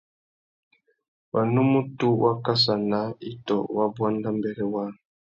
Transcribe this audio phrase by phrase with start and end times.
[1.33, 4.89] Wanúmútú wá kassa naā itô wa buanda mbêrê waā.